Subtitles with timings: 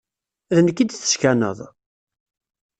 [0.55, 1.59] D nekk i d-teskaneḍ?